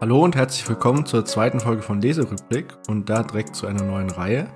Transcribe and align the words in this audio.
Hallo 0.00 0.24
und 0.24 0.34
herzlich 0.34 0.66
willkommen 0.66 1.04
zur 1.04 1.26
zweiten 1.26 1.60
Folge 1.60 1.82
von 1.82 2.00
Leserückblick 2.00 2.74
und 2.88 3.10
da 3.10 3.22
direkt 3.22 3.54
zu 3.54 3.66
einer 3.66 3.84
neuen 3.84 4.08
Reihe. 4.08 4.48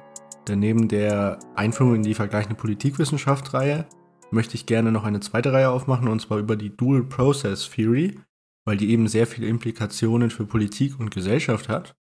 Denn 0.48 0.60
neben 0.60 0.88
der 0.88 1.38
Einführung 1.54 1.96
in 1.96 2.02
die 2.02 2.14
vergleichende 2.14 2.56
Politikwissenschaft-Reihe 2.56 3.84
möchte 4.30 4.54
ich 4.54 4.64
gerne 4.64 4.90
noch 4.90 5.04
eine 5.04 5.20
zweite 5.20 5.52
Reihe 5.52 5.68
aufmachen 5.68 6.08
und 6.08 6.20
zwar 6.20 6.38
über 6.38 6.56
die 6.56 6.74
Dual 6.74 7.02
Process 7.02 7.68
Theory, 7.68 8.18
weil 8.64 8.78
die 8.78 8.88
eben 8.88 9.06
sehr 9.06 9.26
viele 9.26 9.46
Implikationen 9.46 10.30
für 10.30 10.46
Politik 10.46 10.98
und 10.98 11.10
Gesellschaft 11.10 11.68
hat. 11.68 11.94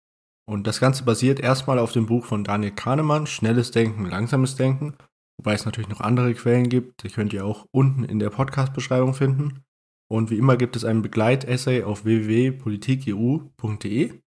Und 0.47 0.67
das 0.67 0.79
Ganze 0.79 1.05
basiert 1.05 1.41
erstmal 1.41 1.79
auf 1.79 1.93
dem 1.93 2.05
Buch 2.05 2.27
von 2.27 2.45
Daniel 2.45 2.73
Kahnemann, 2.73 3.27
Schnelles 3.27 3.71
Denken, 3.71 4.05
Langsames 4.05 4.57
Denken, 4.57 4.97
wobei 5.39 5.55
es 5.55 5.65
natürlich 5.65 5.89
noch 5.89 6.03
andere 6.03 6.35
Quellen 6.35 6.69
gibt, 6.69 7.05
die 7.05 7.09
könnt 7.09 7.33
ihr 7.33 7.47
auch 7.47 7.65
unten 7.73 8.05
in 8.05 8.19
der 8.19 8.29
Podcast-Beschreibung 8.29 9.15
finden. 9.15 9.65
Und 10.11 10.31
wie 10.31 10.39
immer 10.39 10.57
gibt 10.57 10.75
es 10.75 10.85
ein 10.85 11.03
Begleitessay 11.03 11.85
auf 11.85 12.05
www.politikeu.de. 12.05 14.21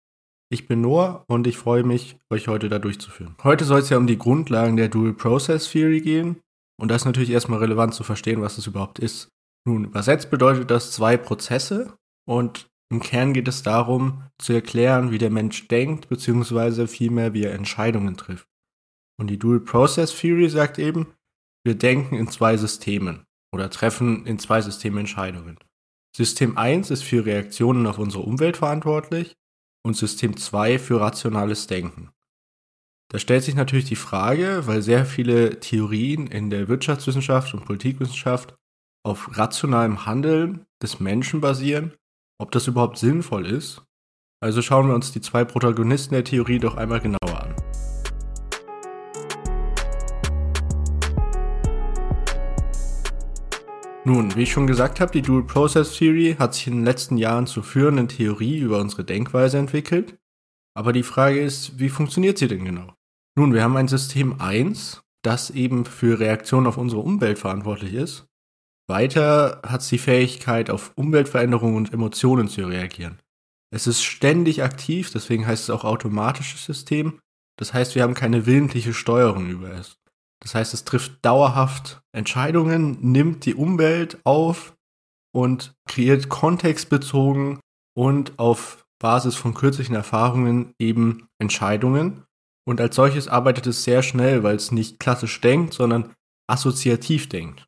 Ich 0.48 0.68
bin 0.68 0.80
Noah 0.80 1.24
und 1.26 1.46
ich 1.46 1.56
freue 1.56 1.82
mich, 1.82 2.16
euch 2.30 2.46
heute 2.46 2.68
da 2.68 2.78
durchzuführen. 2.78 3.34
Heute 3.42 3.64
soll 3.64 3.80
es 3.80 3.90
ja 3.90 3.96
um 3.96 4.06
die 4.06 4.18
Grundlagen 4.18 4.76
der 4.76 4.88
Dual 4.88 5.12
Process 5.12 5.70
Theory 5.70 6.00
gehen. 6.00 6.36
Und 6.80 6.90
das 6.90 7.02
ist 7.02 7.06
natürlich 7.06 7.30
erstmal 7.30 7.58
relevant 7.58 7.94
zu 7.94 8.04
verstehen, 8.04 8.42
was 8.42 8.56
das 8.56 8.66
überhaupt 8.66 8.98
ist. 8.98 9.28
Nun, 9.66 9.84
übersetzt 9.84 10.30
bedeutet 10.30 10.70
das 10.70 10.92
zwei 10.92 11.16
Prozesse 11.16 11.96
und 12.28 12.68
im 12.92 13.00
Kern 13.00 13.32
geht 13.32 13.48
es 13.48 13.62
darum, 13.62 14.24
zu 14.38 14.52
erklären, 14.52 15.10
wie 15.10 15.18
der 15.18 15.30
Mensch 15.30 15.66
denkt, 15.68 16.08
beziehungsweise 16.08 16.86
vielmehr, 16.86 17.32
wie 17.32 17.44
er 17.44 17.54
Entscheidungen 17.54 18.16
trifft. 18.16 18.46
Und 19.18 19.28
die 19.28 19.38
Dual 19.38 19.60
Process 19.60 20.14
Theory 20.14 20.48
sagt 20.48 20.78
eben, 20.78 21.06
wir 21.64 21.74
denken 21.74 22.16
in 22.16 22.28
zwei 22.28 22.56
Systemen 22.56 23.24
oder 23.52 23.70
treffen 23.70 24.26
in 24.26 24.38
zwei 24.38 24.60
Systemen 24.60 25.00
Entscheidungen. 25.00 25.58
System 26.14 26.58
1 26.58 26.90
ist 26.90 27.04
für 27.04 27.24
Reaktionen 27.24 27.86
auf 27.86 27.98
unsere 27.98 28.22
Umwelt 28.22 28.58
verantwortlich 28.58 29.34
und 29.84 29.96
System 29.96 30.36
2 30.36 30.78
für 30.78 31.00
rationales 31.00 31.66
Denken. 31.66 32.10
Da 33.10 33.18
stellt 33.18 33.44
sich 33.44 33.54
natürlich 33.54 33.84
die 33.86 33.96
Frage, 33.96 34.66
weil 34.66 34.82
sehr 34.82 35.04
viele 35.04 35.60
Theorien 35.60 36.26
in 36.26 36.50
der 36.50 36.68
Wirtschaftswissenschaft 36.68 37.52
und 37.54 37.64
Politikwissenschaft 37.64 38.54
auf 39.04 39.36
rationalem 39.36 40.06
Handeln 40.06 40.64
des 40.82 41.00
Menschen 41.00 41.40
basieren, 41.40 41.94
ob 42.38 42.52
das 42.52 42.66
überhaupt 42.68 42.98
sinnvoll 42.98 43.46
ist. 43.46 43.82
Also 44.42 44.62
schauen 44.62 44.88
wir 44.88 44.94
uns 44.94 45.12
die 45.12 45.20
zwei 45.20 45.44
Protagonisten 45.44 46.14
der 46.14 46.24
Theorie 46.24 46.58
doch 46.58 46.76
einmal 46.76 47.00
genauer 47.00 47.31
Nun, 54.04 54.34
wie 54.34 54.42
ich 54.42 54.50
schon 54.50 54.66
gesagt 54.66 54.98
habe, 54.98 55.12
die 55.12 55.22
Dual 55.22 55.44
Process 55.44 55.96
Theory 55.96 56.34
hat 56.36 56.54
sich 56.54 56.66
in 56.66 56.74
den 56.74 56.84
letzten 56.84 57.18
Jahren 57.18 57.46
zur 57.46 57.62
führenden 57.62 58.08
Theorie 58.08 58.58
über 58.58 58.80
unsere 58.80 59.04
Denkweise 59.04 59.58
entwickelt. 59.58 60.18
Aber 60.74 60.92
die 60.92 61.04
Frage 61.04 61.40
ist, 61.40 61.78
wie 61.78 61.88
funktioniert 61.88 62.36
sie 62.36 62.48
denn 62.48 62.64
genau? 62.64 62.94
Nun, 63.36 63.54
wir 63.54 63.62
haben 63.62 63.76
ein 63.76 63.86
System 63.86 64.40
1, 64.40 65.02
das 65.22 65.50
eben 65.50 65.84
für 65.84 66.18
Reaktionen 66.18 66.66
auf 66.66 66.78
unsere 66.78 67.00
Umwelt 67.00 67.38
verantwortlich 67.38 67.94
ist. 67.94 68.26
Weiter 68.88 69.62
hat 69.64 69.82
es 69.82 69.88
die 69.88 69.98
Fähigkeit, 69.98 70.68
auf 70.68 70.92
Umweltveränderungen 70.96 71.76
und 71.76 71.92
Emotionen 71.92 72.48
zu 72.48 72.66
reagieren. 72.66 73.20
Es 73.72 73.86
ist 73.86 74.02
ständig 74.02 74.64
aktiv, 74.64 75.12
deswegen 75.12 75.46
heißt 75.46 75.64
es 75.64 75.70
auch 75.70 75.84
automatisches 75.84 76.64
System. 76.64 77.20
Das 77.56 77.72
heißt, 77.72 77.94
wir 77.94 78.02
haben 78.02 78.14
keine 78.14 78.46
willentliche 78.46 78.94
Steuerung 78.94 79.48
über 79.48 79.70
es. 79.72 80.01
Das 80.42 80.54
heißt, 80.54 80.74
es 80.74 80.84
trifft 80.84 81.24
dauerhaft 81.24 82.02
Entscheidungen, 82.12 82.98
nimmt 83.00 83.46
die 83.46 83.54
Umwelt 83.54 84.18
auf 84.24 84.74
und 85.34 85.72
kreiert 85.88 86.28
kontextbezogen 86.28 87.60
und 87.96 88.38
auf 88.38 88.84
Basis 89.00 89.36
von 89.36 89.54
kürzlichen 89.54 89.94
Erfahrungen 89.94 90.74
eben 90.78 91.28
Entscheidungen. 91.40 92.24
Und 92.64 92.80
als 92.80 92.96
solches 92.96 93.28
arbeitet 93.28 93.66
es 93.66 93.84
sehr 93.84 94.02
schnell, 94.02 94.42
weil 94.42 94.56
es 94.56 94.72
nicht 94.72 95.00
klassisch 95.00 95.40
denkt, 95.40 95.74
sondern 95.74 96.12
assoziativ 96.48 97.28
denkt. 97.28 97.66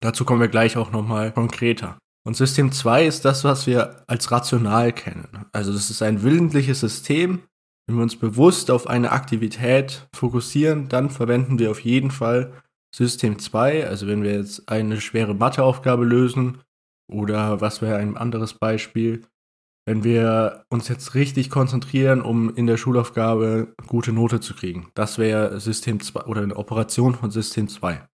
Dazu 0.00 0.24
kommen 0.24 0.40
wir 0.40 0.48
gleich 0.48 0.76
auch 0.76 0.90
nochmal 0.90 1.32
konkreter. 1.32 1.98
Und 2.26 2.36
System 2.36 2.72
2 2.72 3.06
ist 3.06 3.24
das, 3.24 3.44
was 3.44 3.66
wir 3.66 4.02
als 4.06 4.30
rational 4.30 4.92
kennen. 4.92 5.46
Also 5.52 5.72
das 5.72 5.90
ist 5.90 6.02
ein 6.02 6.22
willentliches 6.22 6.80
System, 6.80 7.42
wenn 7.86 7.96
wir 7.96 8.02
uns 8.02 8.16
bewusst 8.16 8.70
auf 8.70 8.86
eine 8.86 9.12
Aktivität 9.12 10.08
fokussieren, 10.14 10.88
dann 10.88 11.10
verwenden 11.10 11.58
wir 11.58 11.70
auf 11.70 11.80
jeden 11.80 12.10
Fall 12.10 12.52
System 12.94 13.38
2. 13.38 13.86
Also 13.86 14.06
wenn 14.06 14.22
wir 14.22 14.32
jetzt 14.32 14.68
eine 14.68 15.00
schwere 15.00 15.34
Matheaufgabe 15.34 16.04
lösen 16.04 16.58
oder 17.12 17.60
was 17.60 17.82
wäre 17.82 17.96
ein 17.96 18.16
anderes 18.16 18.54
Beispiel, 18.54 19.22
wenn 19.86 20.02
wir 20.02 20.64
uns 20.70 20.88
jetzt 20.88 21.14
richtig 21.14 21.50
konzentrieren, 21.50 22.22
um 22.22 22.54
in 22.54 22.66
der 22.66 22.78
Schulaufgabe 22.78 23.74
gute 23.86 24.12
Note 24.12 24.40
zu 24.40 24.54
kriegen. 24.54 24.90
Das 24.94 25.18
wäre 25.18 25.60
System 25.60 26.00
2 26.00 26.22
oder 26.22 26.40
eine 26.42 26.56
Operation 26.56 27.14
von 27.14 27.30
System 27.30 27.68
2. 27.68 28.06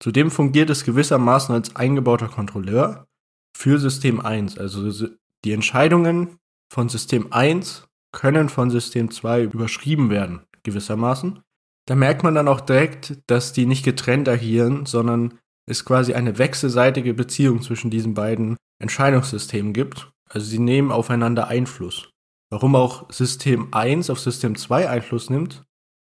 Zudem 0.00 0.30
fungiert 0.30 0.70
es 0.70 0.84
gewissermaßen 0.84 1.54
als 1.54 1.76
eingebauter 1.76 2.28
Kontrolleur 2.28 3.06
für 3.54 3.78
System 3.78 4.20
1. 4.20 4.56
Also 4.56 5.08
die 5.44 5.52
Entscheidungen 5.52 6.38
von 6.72 6.88
System 6.88 7.32
1 7.32 7.87
können 8.12 8.48
von 8.48 8.70
System 8.70 9.10
2 9.10 9.42
überschrieben 9.42 10.10
werden, 10.10 10.40
gewissermaßen. 10.62 11.40
Da 11.86 11.94
merkt 11.94 12.22
man 12.22 12.34
dann 12.34 12.48
auch 12.48 12.60
direkt, 12.60 13.18
dass 13.26 13.52
die 13.52 13.66
nicht 13.66 13.84
getrennt 13.84 14.28
agieren, 14.28 14.86
sondern 14.86 15.38
es 15.66 15.84
quasi 15.84 16.14
eine 16.14 16.38
wechselseitige 16.38 17.14
Beziehung 17.14 17.62
zwischen 17.62 17.90
diesen 17.90 18.14
beiden 18.14 18.56
Entscheidungssystemen 18.80 19.72
gibt. 19.72 20.10
Also 20.28 20.46
sie 20.46 20.58
nehmen 20.58 20.92
aufeinander 20.92 21.48
Einfluss. 21.48 22.10
Warum 22.50 22.74
auch 22.76 23.10
System 23.10 23.68
1 23.72 24.10
auf 24.10 24.20
System 24.20 24.56
2 24.56 24.88
Einfluss 24.88 25.30
nimmt, 25.30 25.64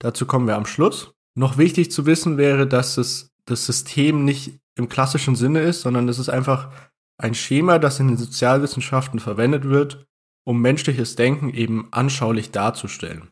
dazu 0.01 0.27
kommen 0.27 0.47
wir 0.47 0.57
am 0.57 0.67
Schluss. 0.67 1.13
Noch 1.37 1.59
wichtig 1.59 1.91
zu 1.91 2.07
wissen 2.07 2.37
wäre, 2.37 2.67
dass 2.67 2.97
es 2.97 3.31
das 3.47 3.67
System 3.67 4.25
nicht 4.25 4.59
im 4.77 4.89
klassischen 4.89 5.37
Sinne 5.37 5.61
ist, 5.61 5.83
sondern 5.83 6.09
es 6.09 6.19
ist 6.19 6.29
einfach 6.29 6.73
ein 7.19 7.35
Schema, 7.35 7.79
das 7.79 8.01
in 8.01 8.09
den 8.09 8.17
Sozialwissenschaften 8.17 9.21
verwendet 9.21 9.65
wird, 9.65 10.07
um 10.45 10.61
menschliches 10.61 11.17
Denken 11.17 11.51
eben 11.51 11.89
anschaulich 11.91 12.51
darzustellen. 12.51 13.31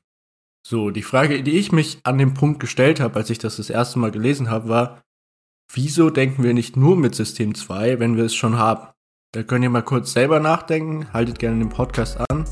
So, 0.66 0.90
die 0.90 1.02
Frage, 1.02 1.42
die 1.42 1.58
ich 1.58 1.72
mich 1.72 1.98
an 2.04 2.18
dem 2.18 2.34
Punkt 2.34 2.60
gestellt 2.60 3.00
habe, 3.00 3.16
als 3.16 3.30
ich 3.30 3.38
das 3.38 3.56
das 3.56 3.68
erste 3.68 3.98
Mal 3.98 4.10
gelesen 4.10 4.48
habe, 4.48 4.68
war, 4.68 5.02
wieso 5.72 6.08
denken 6.08 6.42
wir 6.42 6.54
nicht 6.54 6.76
nur 6.76 6.96
mit 6.96 7.14
System 7.14 7.54
2, 7.54 7.98
wenn 7.98 8.16
wir 8.16 8.24
es 8.24 8.34
schon 8.34 8.56
haben? 8.56 8.88
Da 9.32 9.42
könnt 9.42 9.64
ihr 9.64 9.70
mal 9.70 9.82
kurz 9.82 10.12
selber 10.12 10.40
nachdenken, 10.40 11.12
haltet 11.12 11.38
gerne 11.38 11.58
den 11.58 11.68
Podcast 11.68 12.18
an. 12.30 12.44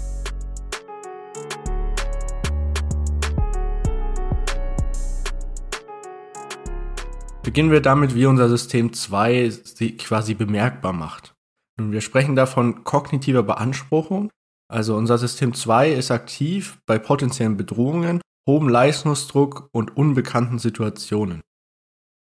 Beginnen 7.43 7.71
wir 7.71 7.81
damit, 7.81 8.15
wie 8.15 8.27
unser 8.27 8.49
System 8.49 8.93
2 8.93 9.51
sie 9.51 9.97
quasi 9.97 10.35
bemerkbar 10.35 10.93
macht. 10.93 11.35
Nun, 11.79 11.93
wir 11.93 12.01
sprechen 12.01 12.37
da 12.37 12.47
von 12.47 12.85
kognitiver 12.85 13.43
Beanspruchung, 13.43 14.31
also 14.71 14.97
unser 14.97 15.19
System 15.19 15.53
2 15.53 15.91
ist 15.91 16.13
aktiv 16.13 16.79
bei 16.87 16.99
potenziellen 16.99 17.57
Bedrohungen, 17.57 18.21
hohem 18.49 18.69
Leistungsdruck 18.69 19.69
und 19.73 19.97
unbekannten 19.97 20.61
Situationen. 20.61 21.41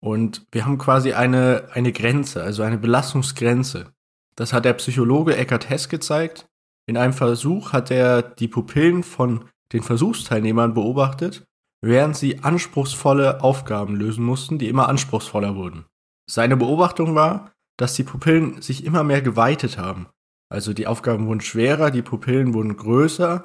Und 0.01 0.47
wir 0.53 0.65
haben 0.65 0.79
quasi 0.79 1.12
eine, 1.12 1.69
eine 1.73 1.93
Grenze, 1.93 2.43
also 2.43 2.62
eine 2.62 2.79
Belastungsgrenze. 2.79 3.93
Das 4.37 4.53
hat 4.53 4.65
der 4.65 4.75
Psychologe 4.75 5.37
Eckhard 5.37 5.69
Hess 5.69 5.89
gezeigt. 5.89 6.47
In 6.89 6.97
einem 6.97 7.15
Versuch 7.15 7.73
hat 7.73 7.91
er 7.91 8.23
die 8.23 8.49
Pupillen 8.49 9.03
von 9.03 9.49
den 9.73 9.83
Versuchsteilnehmern 9.83 10.73
beobachtet, 10.75 11.45
während 11.83 12.17
sie 12.17 12.45
anspruchsvolle 12.45 13.43
Aufgaben 13.43 13.97
lösen 13.97 14.25
mussten, 14.25 14.59
die 14.59 14.69
immer 14.69 14.89
anspruchsvoller 14.89 15.57
wurden. 15.57 15.87
Seine 16.31 16.57
Beobachtung 16.57 17.16
war, 17.16 17.51
dass 17.77 17.95
die 17.95 18.04
Pupillen 18.04 18.63
sich 18.63 18.84
immer 18.84 19.03
mehr 19.03 19.21
geweitet 19.21 19.78
haben 19.78 20.07
also 20.48 20.72
die 20.72 20.87
Aufgaben 20.87 21.27
wurden 21.27 21.41
schwerer, 21.41 21.91
die 21.91 22.03
Pupillen 22.03 22.54
wurden 22.54 22.77
größer, 22.77 23.45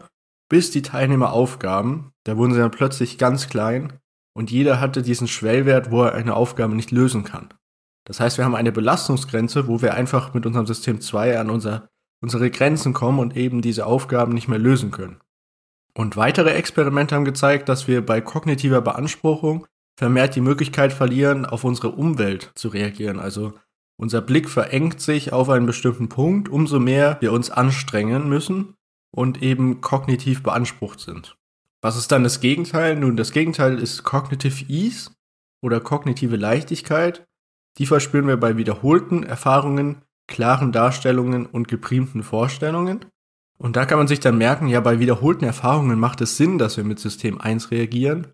bis 0.49 0.71
die 0.71 0.81
Teilnehmer 0.81 1.33
aufgaben. 1.33 2.11
Da 2.23 2.37
wurden 2.37 2.53
sie 2.53 2.59
dann 2.59 2.71
plötzlich 2.71 3.17
ganz 3.17 3.47
klein 3.47 3.93
und 4.33 4.51
jeder 4.51 4.79
hatte 4.79 5.01
diesen 5.01 5.27
Schwellwert, 5.27 5.91
wo 5.91 6.03
er 6.03 6.13
eine 6.13 6.35
Aufgabe 6.35 6.75
nicht 6.75 6.91
lösen 6.91 7.23
kann. 7.23 7.49
Das 8.05 8.19
heißt, 8.19 8.37
wir 8.37 8.45
haben 8.45 8.55
eine 8.55 8.71
Belastungsgrenze, 8.71 9.67
wo 9.67 9.81
wir 9.81 9.93
einfach 9.93 10.33
mit 10.33 10.45
unserem 10.45 10.65
System 10.65 11.01
2 11.01 11.39
an 11.39 11.49
unser, 11.49 11.89
unsere 12.21 12.49
Grenzen 12.49 12.93
kommen 12.93 13.19
und 13.19 13.37
eben 13.37 13.61
diese 13.61 13.85
Aufgaben 13.85 14.33
nicht 14.33 14.47
mehr 14.47 14.59
lösen 14.59 14.91
können. 14.91 15.19
Und 15.93 16.17
weitere 16.17 16.51
Experimente 16.51 17.15
haben 17.15 17.25
gezeigt, 17.25 17.67
dass 17.69 17.87
wir 17.87 18.05
bei 18.05 18.21
kognitiver 18.21 18.81
Beanspruchung 18.81 19.67
vermehrt 19.97 20.35
die 20.35 20.41
Möglichkeit 20.41 20.93
verlieren, 20.93 21.45
auf 21.45 21.63
unsere 21.63 21.89
Umwelt 21.89 22.51
zu 22.55 22.69
reagieren. 22.69 23.19
Also 23.19 23.53
unser 24.01 24.19
Blick 24.19 24.49
verengt 24.49 24.99
sich 24.99 25.31
auf 25.31 25.47
einen 25.49 25.67
bestimmten 25.67 26.09
Punkt, 26.09 26.49
umso 26.49 26.79
mehr 26.79 27.17
wir 27.21 27.31
uns 27.31 27.51
anstrengen 27.51 28.27
müssen 28.27 28.73
und 29.15 29.43
eben 29.43 29.79
kognitiv 29.79 30.41
beansprucht 30.41 30.99
sind. 30.99 31.37
Was 31.83 31.97
ist 31.97 32.11
dann 32.11 32.23
das 32.23 32.39
Gegenteil? 32.39 32.95
Nun, 32.95 33.15
das 33.15 33.31
Gegenteil 33.31 33.77
ist 33.77 34.01
Cognitive 34.03 34.65
Ease 34.67 35.11
oder 35.61 35.79
kognitive 35.79 36.35
Leichtigkeit. 36.35 37.25
Die 37.77 37.85
verspüren 37.85 38.27
wir 38.27 38.37
bei 38.37 38.57
wiederholten 38.57 39.21
Erfahrungen, 39.21 40.01
klaren 40.27 40.71
Darstellungen 40.71 41.45
und 41.45 41.67
gepriemten 41.67 42.23
Vorstellungen. 42.23 43.05
Und 43.59 43.75
da 43.75 43.85
kann 43.85 43.99
man 43.99 44.07
sich 44.07 44.19
dann 44.19 44.39
merken, 44.39 44.67
ja, 44.67 44.79
bei 44.79 44.97
wiederholten 44.97 45.45
Erfahrungen 45.45 45.99
macht 45.99 46.21
es 46.21 46.37
Sinn, 46.37 46.57
dass 46.57 46.75
wir 46.75 46.83
mit 46.83 46.97
System 46.97 47.39
1 47.39 47.69
reagieren, 47.69 48.33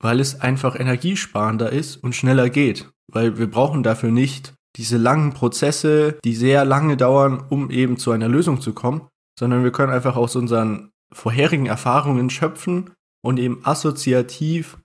weil 0.00 0.20
es 0.20 0.40
einfach 0.40 0.78
energiesparender 0.78 1.72
ist 1.72 1.96
und 1.96 2.14
schneller 2.14 2.50
geht. 2.50 2.88
Weil 3.10 3.36
wir 3.36 3.50
brauchen 3.50 3.82
dafür 3.82 4.12
nicht 4.12 4.54
diese 4.76 4.96
langen 4.96 5.32
Prozesse, 5.32 6.18
die 6.24 6.34
sehr 6.34 6.64
lange 6.64 6.96
dauern, 6.96 7.44
um 7.48 7.70
eben 7.70 7.96
zu 7.96 8.10
einer 8.10 8.28
Lösung 8.28 8.60
zu 8.60 8.72
kommen, 8.72 9.08
sondern 9.38 9.64
wir 9.64 9.72
können 9.72 9.92
einfach 9.92 10.16
aus 10.16 10.36
unseren 10.36 10.90
vorherigen 11.12 11.66
Erfahrungen 11.66 12.30
schöpfen 12.30 12.90
und 13.22 13.38
eben 13.38 13.64
assoziativ 13.64 14.78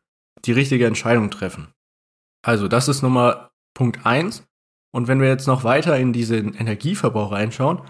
die 0.46 0.52
richtige 0.52 0.88
Entscheidung 0.88 1.30
treffen. 1.30 1.68
Also 2.46 2.68
das 2.68 2.88
ist 2.88 3.02
Nummer 3.02 3.52
Punkt 3.74 4.06
1. 4.06 4.44
Und 4.92 5.08
wenn 5.08 5.22
wir 5.22 5.28
jetzt 5.28 5.48
noch 5.48 5.64
weiter 5.64 5.98
in 5.98 6.14
diesen 6.14 6.54
Energieverbrauch 6.54 7.32
reinschauen, 7.32 7.82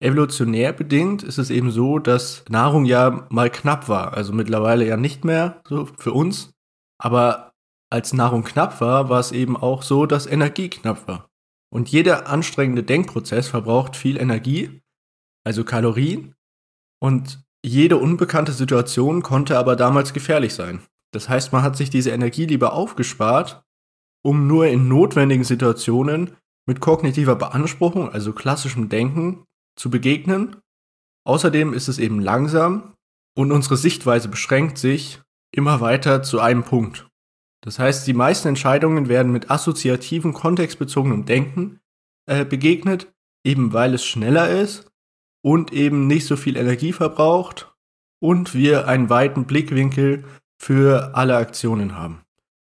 evolutionär 0.00 0.72
bedingt 0.72 1.22
ist 1.22 1.38
es 1.38 1.50
eben 1.50 1.70
so, 1.70 1.98
dass 1.98 2.44
Nahrung 2.48 2.84
ja 2.84 3.26
mal 3.30 3.50
knapp 3.50 3.88
war. 3.88 4.14
Also 4.14 4.32
mittlerweile 4.32 4.86
ja 4.86 4.96
nicht 4.96 5.24
mehr 5.24 5.62
so 5.66 5.86
für 5.98 6.12
uns. 6.12 6.52
Aber 6.98 7.52
als 7.90 8.12
Nahrung 8.12 8.44
knapp 8.44 8.80
war, 8.80 9.08
war 9.08 9.20
es 9.20 9.32
eben 9.32 9.56
auch 9.56 9.82
so, 9.82 10.06
dass 10.06 10.26
Energie 10.26 10.68
knapp 10.68 11.08
war. 11.08 11.28
Und 11.72 11.88
jeder 11.88 12.28
anstrengende 12.28 12.82
Denkprozess 12.82 13.48
verbraucht 13.48 13.96
viel 13.96 14.16
Energie, 14.16 14.82
also 15.44 15.64
Kalorien. 15.64 16.34
Und 17.02 17.44
jede 17.64 17.96
unbekannte 17.96 18.52
Situation 18.52 19.22
konnte 19.22 19.58
aber 19.58 19.76
damals 19.76 20.12
gefährlich 20.12 20.54
sein. 20.54 20.82
Das 21.12 21.28
heißt, 21.28 21.52
man 21.52 21.62
hat 21.62 21.76
sich 21.76 21.90
diese 21.90 22.10
Energie 22.10 22.46
lieber 22.46 22.72
aufgespart, 22.72 23.62
um 24.22 24.46
nur 24.46 24.66
in 24.66 24.88
notwendigen 24.88 25.44
Situationen 25.44 26.36
mit 26.66 26.80
kognitiver 26.80 27.36
Beanspruchung, 27.36 28.10
also 28.10 28.32
klassischem 28.32 28.88
Denken, 28.88 29.44
zu 29.76 29.90
begegnen. 29.90 30.56
Außerdem 31.26 31.72
ist 31.72 31.88
es 31.88 31.98
eben 31.98 32.20
langsam 32.20 32.94
und 33.36 33.52
unsere 33.52 33.76
Sichtweise 33.76 34.28
beschränkt 34.28 34.78
sich 34.78 35.20
immer 35.52 35.80
weiter 35.80 36.22
zu 36.22 36.40
einem 36.40 36.64
Punkt. 36.64 37.06
Das 37.64 37.78
heißt, 37.78 38.06
die 38.06 38.12
meisten 38.12 38.48
Entscheidungen 38.48 39.08
werden 39.08 39.32
mit 39.32 39.50
assoziativen, 39.50 40.34
kontextbezogenem 40.34 41.24
Denken 41.24 41.80
äh, 42.26 42.44
begegnet, 42.44 43.10
eben 43.42 43.72
weil 43.72 43.94
es 43.94 44.04
schneller 44.04 44.50
ist 44.50 44.92
und 45.42 45.72
eben 45.72 46.06
nicht 46.06 46.26
so 46.26 46.36
viel 46.36 46.58
Energie 46.58 46.92
verbraucht 46.92 47.74
und 48.20 48.52
wir 48.52 48.86
einen 48.86 49.08
weiten 49.08 49.46
Blickwinkel 49.46 50.24
für 50.60 51.14
alle 51.14 51.36
Aktionen 51.36 51.96
haben. 51.96 52.20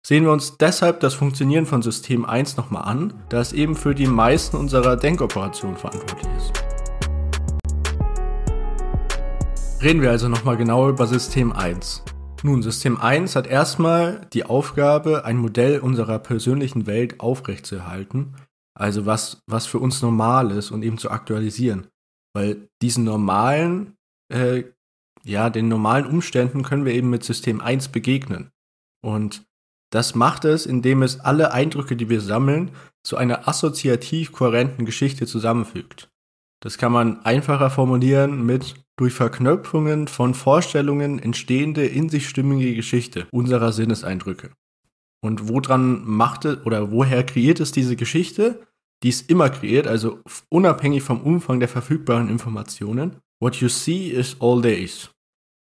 Sehen 0.06 0.24
wir 0.24 0.32
uns 0.32 0.56
deshalb 0.56 1.00
das 1.00 1.12
Funktionieren 1.12 1.66
von 1.66 1.82
System 1.82 2.24
1 2.24 2.56
nochmal 2.56 2.84
an, 2.84 3.12
da 3.28 3.40
es 3.40 3.52
eben 3.52 3.76
für 3.76 3.94
die 3.94 4.06
meisten 4.06 4.56
unserer 4.56 4.96
Denkoperationen 4.96 5.76
verantwortlich 5.76 6.32
ist. 6.38 6.52
Reden 9.82 10.00
wir 10.00 10.10
also 10.10 10.30
nochmal 10.30 10.56
genau 10.56 10.88
über 10.88 11.06
System 11.06 11.52
1. 11.52 12.02
Nun, 12.46 12.62
System 12.62 13.00
1 13.00 13.34
hat 13.34 13.48
erstmal 13.48 14.24
die 14.32 14.44
Aufgabe, 14.44 15.24
ein 15.24 15.36
Modell 15.36 15.80
unserer 15.80 16.20
persönlichen 16.20 16.86
Welt 16.86 17.18
aufrechtzuerhalten, 17.18 18.36
also 18.72 19.04
was, 19.04 19.42
was 19.48 19.66
für 19.66 19.80
uns 19.80 20.00
normal 20.00 20.52
ist 20.52 20.70
und 20.70 20.84
eben 20.84 20.96
zu 20.96 21.10
aktualisieren. 21.10 21.88
Weil 22.36 22.68
diesen 22.80 23.02
normalen, 23.02 23.96
äh, 24.32 24.62
ja, 25.24 25.50
den 25.50 25.66
normalen 25.66 26.06
Umständen 26.06 26.62
können 26.62 26.84
wir 26.84 26.94
eben 26.94 27.10
mit 27.10 27.24
System 27.24 27.60
1 27.60 27.88
begegnen. 27.88 28.52
Und 29.04 29.44
das 29.90 30.14
macht 30.14 30.44
es, 30.44 30.66
indem 30.66 31.02
es 31.02 31.18
alle 31.18 31.50
Eindrücke, 31.50 31.96
die 31.96 32.08
wir 32.08 32.20
sammeln, 32.20 32.70
zu 33.02 33.16
einer 33.16 33.48
assoziativ 33.48 34.30
kohärenten 34.30 34.86
Geschichte 34.86 35.26
zusammenfügt. 35.26 36.12
Das 36.62 36.78
kann 36.78 36.92
man 36.92 37.24
einfacher 37.24 37.70
formulieren 37.70 38.46
mit 38.46 38.85
durch 38.96 39.12
Verknöpfungen 39.12 40.08
von 40.08 40.34
Vorstellungen 40.34 41.18
entstehende 41.18 41.86
in 41.86 42.08
sich 42.08 42.28
stimmige 42.28 42.74
Geschichte 42.74 43.26
unserer 43.30 43.72
Sinneseindrücke. 43.72 44.50
Und 45.22 45.48
woran 45.48 46.04
macht 46.04 46.44
es 46.44 46.64
oder 46.64 46.90
woher 46.90 47.24
kreiert 47.24 47.60
es 47.60 47.72
diese 47.72 47.96
Geschichte? 47.96 48.66
Die 49.02 49.10
ist 49.10 49.30
immer 49.30 49.50
kreiert, 49.50 49.86
also 49.86 50.20
unabhängig 50.48 51.02
vom 51.02 51.20
Umfang 51.20 51.60
der 51.60 51.68
verfügbaren 51.68 52.28
Informationen. 52.28 53.16
What 53.40 53.56
you 53.56 53.68
see 53.68 54.08
is 54.08 54.36
all 54.40 54.62
there 54.62 54.76
is. 54.76 55.10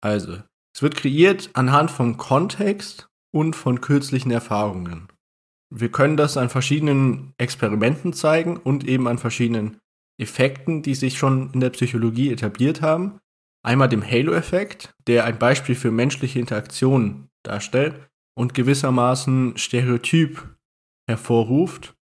Also, 0.01 0.39
es 0.75 0.83
wird 0.83 0.97
kreiert 0.97 1.51
anhand 1.53 1.91
vom 1.91 2.17
Kontext 2.17 3.09
und 3.33 3.55
von 3.55 3.81
kürzlichen 3.81 4.33
Erfahrungen. 4.33 5.09
Wir 5.71 5.91
können 5.91 6.17
das 6.17 6.37
an 6.37 6.51
verschiedenen 6.51 7.33
Experimenten 7.39 8.13
zeigen 8.13 8.57
und 8.57 8.85
eben 8.85 9.07
an 9.07 9.19
verschiedenen 9.19 9.79
Effekten, 10.23 10.83
die 10.83 10.95
sich 10.95 11.19
schon 11.19 11.51
in 11.53 11.61
der 11.61 11.71
Psychologie 11.71 12.33
etabliert 12.33 12.81
haben. 12.81 13.19
Einmal 13.65 13.89
dem 13.89 14.03
Halo-Effekt, 14.05 14.95
der 15.07 15.25
ein 15.25 15.39
Beispiel 15.39 15.75
für 15.75 15.91
menschliche 15.91 16.39
Interaktionen 16.39 17.29
darstellt 17.45 17.95
und 18.35 18.55
gewissermaßen 18.55 19.57
Stereotyp 19.57 20.57
hervorruft. 21.09 21.95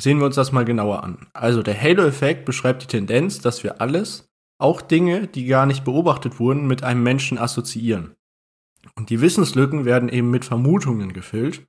Sehen 0.00 0.18
wir 0.18 0.26
uns 0.26 0.36
das 0.36 0.52
mal 0.52 0.64
genauer 0.64 1.02
an. 1.02 1.26
Also 1.34 1.62
der 1.62 1.80
Halo-Effekt 1.80 2.44
beschreibt 2.44 2.82
die 2.82 2.86
Tendenz, 2.86 3.40
dass 3.40 3.62
wir 3.62 3.80
alles, 3.80 4.30
auch 4.58 4.80
Dinge, 4.80 5.26
die 5.26 5.46
gar 5.46 5.66
nicht 5.66 5.84
beobachtet 5.84 6.38
wurden, 6.38 6.66
mit 6.66 6.82
einem 6.82 7.02
Menschen 7.02 7.36
assoziieren. 7.36 8.14
Und 8.94 9.10
die 9.10 9.20
Wissenslücken 9.20 9.84
werden 9.84 10.08
eben 10.08 10.30
mit 10.30 10.44
Vermutungen 10.44 11.12
gefüllt. 11.12 11.66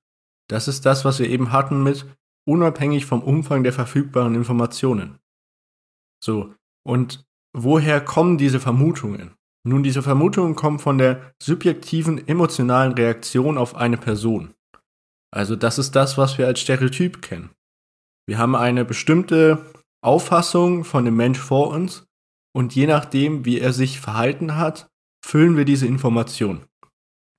Das 0.47 0.67
ist 0.67 0.85
das, 0.85 1.03
was 1.03 1.19
wir 1.19 1.29
eben 1.29 1.51
hatten 1.51 1.83
mit 1.83 2.05
unabhängig 2.45 3.05
vom 3.05 3.21
Umfang 3.21 3.63
der 3.63 3.73
verfügbaren 3.73 4.35
Informationen. 4.35 5.19
So, 6.23 6.53
und 6.87 7.25
woher 7.55 7.99
kommen 7.99 8.37
diese 8.37 8.59
Vermutungen? 8.59 9.31
Nun, 9.65 9.83
diese 9.83 10.01
Vermutungen 10.01 10.55
kommen 10.55 10.79
von 10.79 10.97
der 10.97 11.33
subjektiven 11.41 12.27
emotionalen 12.27 12.93
Reaktion 12.93 13.57
auf 13.57 13.75
eine 13.75 13.97
Person. 13.97 14.53
Also 15.33 15.55
das 15.55 15.79
ist 15.79 15.95
das, 15.95 16.17
was 16.17 16.37
wir 16.37 16.47
als 16.47 16.59
Stereotyp 16.59 17.21
kennen. 17.21 17.49
Wir 18.27 18.37
haben 18.37 18.55
eine 18.55 18.85
bestimmte 18.85 19.65
Auffassung 20.01 20.85
von 20.85 21.05
dem 21.05 21.15
Mensch 21.15 21.39
vor 21.39 21.69
uns 21.69 22.05
und 22.55 22.75
je 22.75 22.87
nachdem, 22.87 23.45
wie 23.45 23.59
er 23.59 23.73
sich 23.73 23.99
verhalten 23.99 24.55
hat, 24.57 24.87
füllen 25.25 25.57
wir 25.57 25.65
diese 25.65 25.87
Information. 25.87 26.65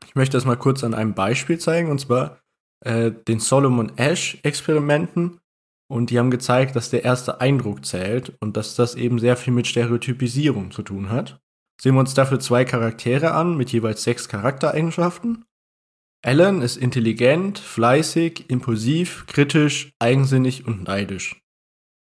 Ich 0.06 0.14
möchte 0.14 0.36
das 0.36 0.44
mal 0.44 0.56
kurz 0.56 0.82
an 0.82 0.94
einem 0.94 1.14
Beispiel 1.14 1.58
zeigen, 1.58 1.90
und 1.90 2.00
zwar 2.00 2.40
äh, 2.84 3.10
den 3.10 3.40
Solomon 3.40 3.96
Ash 3.96 4.38
Experimenten. 4.42 5.40
Und 5.88 6.10
die 6.10 6.18
haben 6.18 6.30
gezeigt, 6.30 6.76
dass 6.76 6.90
der 6.90 7.04
erste 7.04 7.40
Eindruck 7.40 7.84
zählt 7.84 8.32
und 8.40 8.56
dass 8.56 8.74
das 8.74 8.94
eben 8.94 9.18
sehr 9.18 9.36
viel 9.36 9.52
mit 9.52 9.66
Stereotypisierung 9.66 10.70
zu 10.70 10.82
tun 10.82 11.10
hat. 11.10 11.40
Sehen 11.80 11.94
wir 11.94 12.00
uns 12.00 12.14
dafür 12.14 12.40
zwei 12.40 12.64
Charaktere 12.64 13.32
an 13.32 13.56
mit 13.56 13.70
jeweils 13.72 14.02
sechs 14.02 14.28
Charaktereigenschaften. 14.28 15.44
Alan 16.24 16.62
ist 16.62 16.76
intelligent, 16.76 17.58
fleißig, 17.58 18.48
impulsiv, 18.48 19.26
kritisch, 19.26 19.92
eigensinnig 19.98 20.66
und 20.66 20.84
neidisch. 20.84 21.40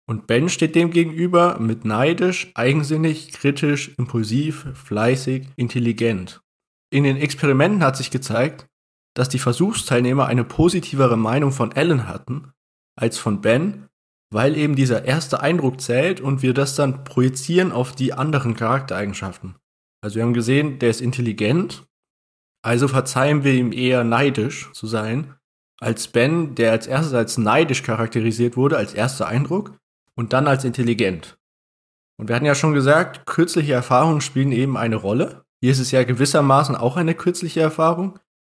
Und 0.08 0.26
Ben 0.26 0.48
steht 0.48 0.74
dem 0.74 0.90
gegenüber 0.90 1.58
mit 1.60 1.84
neidisch, 1.84 2.50
eigensinnig, 2.54 3.32
kritisch, 3.32 3.90
impulsiv, 3.98 4.66
fleißig, 4.72 5.48
intelligent. 5.56 6.40
In 6.90 7.04
den 7.04 7.18
Experimenten 7.18 7.84
hat 7.84 7.98
sich 7.98 8.10
gezeigt, 8.10 8.66
dass 9.14 9.28
die 9.28 9.38
Versuchsteilnehmer 9.38 10.26
eine 10.26 10.44
positivere 10.44 11.18
Meinung 11.18 11.52
von 11.52 11.74
Alan 11.74 12.08
hatten 12.08 12.52
als 12.98 13.18
von 13.18 13.40
Ben, 13.40 13.88
weil 14.30 14.56
eben 14.56 14.74
dieser 14.74 15.04
erste 15.04 15.40
Eindruck 15.40 15.80
zählt 15.80 16.20
und 16.20 16.42
wir 16.42 16.52
das 16.52 16.74
dann 16.74 17.04
projizieren 17.04 17.72
auf 17.72 17.92
die 17.92 18.12
anderen 18.12 18.54
Charaktereigenschaften. 18.54 19.56
Also 20.02 20.16
wir 20.16 20.24
haben 20.24 20.34
gesehen, 20.34 20.78
der 20.78 20.90
ist 20.90 21.00
intelligent, 21.00 21.86
also 22.62 22.88
verzeihen 22.88 23.44
wir 23.44 23.54
ihm 23.54 23.72
eher 23.72 24.04
neidisch 24.04 24.70
zu 24.72 24.86
sein, 24.86 25.34
als 25.80 26.08
Ben, 26.08 26.54
der 26.54 26.72
als 26.72 26.86
erstes 26.86 27.14
als 27.14 27.38
neidisch 27.38 27.82
charakterisiert 27.82 28.56
wurde, 28.56 28.76
als 28.76 28.94
erster 28.94 29.28
Eindruck, 29.28 29.78
und 30.16 30.32
dann 30.32 30.48
als 30.48 30.64
intelligent. 30.64 31.38
Und 32.18 32.28
wir 32.28 32.34
hatten 32.34 32.44
ja 32.44 32.56
schon 32.56 32.74
gesagt, 32.74 33.26
kürzliche 33.26 33.74
Erfahrungen 33.74 34.20
spielen 34.20 34.50
eben 34.50 34.76
eine 34.76 34.96
Rolle. 34.96 35.44
Hier 35.60 35.70
ist 35.70 35.78
es 35.78 35.92
ja 35.92 36.02
gewissermaßen 36.02 36.74
auch 36.74 36.96
eine 36.96 37.14
kürzliche 37.14 37.60
Erfahrung. 37.60 38.18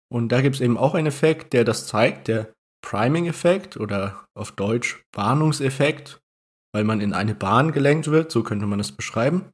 Und 0.09 0.29
da 0.31 0.41
gibt 0.41 0.55
es 0.55 0.61
eben 0.61 0.77
auch 0.77 0.95
einen 0.95 1.07
Effekt, 1.07 1.51
der 1.51 1.65
das 1.65 1.85
zeigt, 1.85 2.29
der 2.29 2.53
Priming-Effekt 2.81 3.77
oder 3.77 4.25
auf 4.33 4.51
Deutsch 4.51 5.03
Warnungseffekt, 5.13 6.21
weil 6.73 6.83
man 6.83 7.01
in 7.01 7.13
eine 7.13 7.35
Bahn 7.35 7.71
gelenkt 7.71 8.07
wird, 8.07 8.31
so 8.31 8.43
könnte 8.43 8.65
man 8.65 8.79
es 8.79 8.91
beschreiben. 8.91 9.51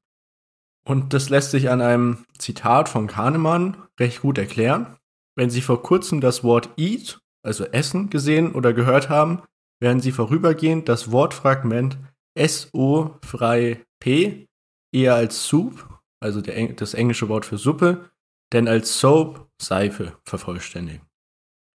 Und 0.87 1.13
das 1.13 1.29
lässt 1.29 1.51
sich 1.51 1.69
an 1.69 1.81
einem 1.81 2.25
Zitat 2.37 2.89
von 2.89 3.07
Kahnemann 3.07 3.77
recht 3.99 4.21
gut 4.21 4.37
erklären. 4.37 4.97
Wenn 5.35 5.49
Sie 5.49 5.61
vor 5.61 5.81
kurzem 5.81 6.21
das 6.21 6.43
Wort 6.43 6.69
eat, 6.77 7.19
also 7.43 7.65
essen, 7.65 8.09
gesehen 8.09 8.53
oder 8.53 8.73
gehört 8.73 9.09
haben, 9.09 9.41
werden 9.81 9.99
Sie 9.99 10.11
vorübergehend 10.11 10.87
das 10.87 11.11
Wortfragment 11.11 11.97
S-O-P 12.37 13.85
eher 14.93 15.15
als 15.15 15.47
Soup 15.47 15.95
also 16.25 16.41
der, 16.41 16.73
das 16.73 16.93
englische 16.93 17.29
Wort 17.29 17.45
für 17.45 17.57
Suppe, 17.57 18.09
denn 18.51 18.67
als 18.67 18.99
Soap 18.99 19.47
Seife 19.61 20.17
vervollständigen. 20.25 21.05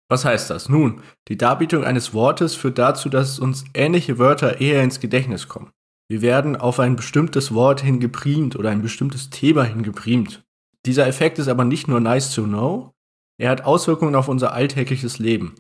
Was 0.08 0.24
heißt 0.26 0.50
das? 0.50 0.70
Nun, 0.70 1.02
die 1.28 1.38
Darbietung 1.38 1.84
eines 1.84 2.14
Wortes 2.14 2.56
führt 2.56 2.78
dazu, 2.78 3.10
dass 3.10 3.40
uns 3.40 3.66
ähnliche 3.74 4.20
Wörter 4.20 4.62
eher 4.62 4.84
ins 4.84 5.00
Gedächtnis 5.00 5.48
kommen. 5.48 5.72
Wir 6.08 6.22
werden 6.22 6.56
auf 6.56 6.80
ein 6.80 6.96
bestimmtes 6.96 7.54
Wort 7.54 7.82
hingeprimt 7.82 8.56
oder 8.56 8.70
ein 8.70 8.84
bestimmtes 8.84 9.32
Thema 9.32 9.64
hingeprimt. 9.64 10.44
Dieser 10.86 11.08
Effekt 11.08 11.40
ist 11.40 11.48
aber 11.48 11.66
nicht 11.66 11.88
nur 11.88 12.00
nice 12.00 12.34
to 12.36 12.44
know, 12.44 12.92
er 13.38 13.50
hat 13.50 13.66
Auswirkungen 13.66 14.16
auf 14.16 14.28
unser 14.28 14.54
alltägliches 14.54 15.20
Leben. 15.20 15.56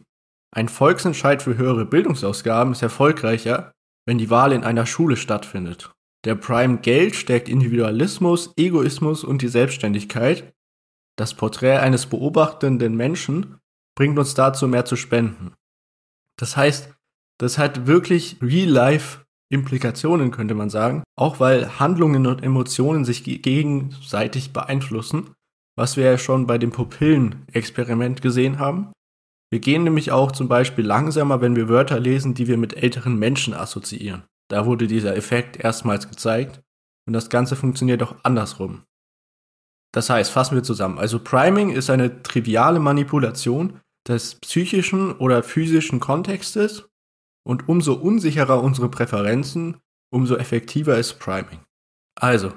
Ein 0.55 0.69
Volksentscheid 0.69 1.41
für 1.41 1.57
höhere 1.57 1.85
Bildungsausgaben 1.85 2.71
ist 2.71 2.81
erfolgreicher, 2.81 3.73
wenn 4.05 4.17
die 4.17 4.29
Wahl 4.29 4.53
in 4.53 4.63
einer 4.63 4.85
Schule 4.85 5.17
stattfindet. 5.17 5.91
Der 6.23 6.35
Prime 6.35 6.77
Geld 6.77 7.15
stärkt 7.15 7.49
Individualismus, 7.49 8.53
Egoismus 8.55 9.23
und 9.23 9.41
die 9.41 9.47
Selbstständigkeit. 9.47 10.53
Das 11.17 11.33
Porträt 11.33 11.77
eines 11.77 12.05
beobachtenden 12.05 12.95
Menschen 12.95 13.57
bringt 13.95 14.19
uns 14.19 14.33
dazu, 14.33 14.67
mehr 14.67 14.85
zu 14.85 14.95
spenden. 14.95 15.53
Das 16.37 16.57
heißt, 16.57 16.93
das 17.37 17.57
hat 17.57 17.87
wirklich 17.87 18.37
Real-Life-Implikationen, 18.41 20.31
könnte 20.31 20.55
man 20.55 20.69
sagen, 20.69 21.03
auch 21.17 21.39
weil 21.39 21.79
Handlungen 21.79 22.27
und 22.27 22.43
Emotionen 22.43 23.05
sich 23.05 23.23
gegenseitig 23.23 24.53
beeinflussen, 24.53 25.31
was 25.77 25.97
wir 25.97 26.05
ja 26.05 26.17
schon 26.17 26.47
bei 26.47 26.57
dem 26.57 26.71
Pupillen-Experiment 26.71 28.21
gesehen 28.21 28.59
haben. 28.59 28.91
Wir 29.51 29.59
gehen 29.59 29.83
nämlich 29.83 30.11
auch 30.11 30.31
zum 30.31 30.47
Beispiel 30.47 30.85
langsamer, 30.85 31.41
wenn 31.41 31.55
wir 31.55 31.69
Wörter 31.69 31.99
lesen, 31.99 32.33
die 32.33 32.47
wir 32.47 32.57
mit 32.57 32.75
älteren 32.75 33.17
Menschen 33.17 33.53
assoziieren. 33.53 34.23
Da 34.49 34.65
wurde 34.65 34.87
dieser 34.87 35.15
Effekt 35.15 35.57
erstmals 35.57 36.09
gezeigt 36.09 36.61
und 37.07 37.13
das 37.13 37.29
Ganze 37.29 37.55
funktioniert 37.55 38.03
auch 38.03 38.15
andersrum. 38.23 38.83
Das 39.91 40.09
heißt, 40.09 40.31
fassen 40.31 40.55
wir 40.55 40.63
zusammen. 40.63 40.99
Also 40.99 41.19
Priming 41.19 41.71
ist 41.71 41.89
eine 41.89 42.21
triviale 42.21 42.79
Manipulation 42.79 43.79
des 44.07 44.35
psychischen 44.35 45.13
oder 45.13 45.43
physischen 45.43 45.99
Kontextes 45.99 46.89
und 47.43 47.67
umso 47.69 47.93
unsicherer 47.93 48.61
unsere 48.61 48.89
Präferenzen, 48.89 49.77
umso 50.11 50.35
effektiver 50.35 50.97
ist 50.97 51.19
Priming. 51.19 51.59
Also, 52.19 52.53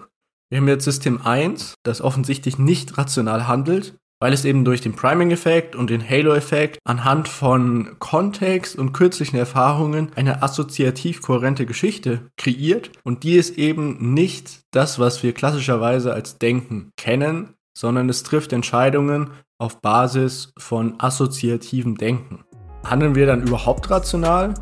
wir 0.51 0.59
haben 0.59 0.69
jetzt 0.69 0.85
System 0.85 1.21
1, 1.21 1.75
das 1.83 2.01
offensichtlich 2.01 2.59
nicht 2.59 2.97
rational 2.97 3.47
handelt, 3.49 3.99
weil 4.21 4.33
es 4.33 4.45
eben 4.45 4.65
durch 4.65 4.81
den 4.81 4.95
Priming-Effekt 4.95 5.77
und 5.77 5.91
den 5.91 6.07
Halo-Effekt 6.09 6.79
anhand 6.85 7.29
von 7.29 7.97
Kontext 7.99 8.77
und 8.77 8.93
kürzlichen 8.93 9.37
Erfahrungen 9.37 10.11
eine 10.17 10.43
assoziativ 10.43 11.23
kohärente 11.23 11.67
Geschichte 11.67 12.29
kreiert 12.37 12.91
und 13.05 13.23
die 13.23 13.35
ist 13.35 13.59
eben 13.59 14.15
nicht 14.15 14.61
das, 14.73 14.99
was 14.99 15.23
wir 15.23 15.35
klassischerweise 15.35 16.13
als 16.13 16.39
Denken 16.39 16.91
kennen, 16.97 17.55
sondern 17.79 18.09
es 18.09 18.25
trifft 18.25 18.53
Entscheidungen 18.53 19.31
auf 19.57 19.81
Basis 19.81 20.53
von 20.59 20.97
assoziativem 20.99 21.97
Denken. 21.97 22.43
Handeln 22.85 23.15
wir 23.15 23.27
dann 23.27 23.47
überhaupt 23.47 23.89
rational? 23.89 24.53